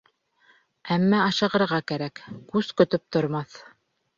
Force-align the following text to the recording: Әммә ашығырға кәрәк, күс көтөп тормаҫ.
Әммә 0.95 1.19
ашығырға 1.25 1.81
кәрәк, 1.91 2.25
күс 2.55 2.73
көтөп 2.83 3.05
тормаҫ. 3.19 3.63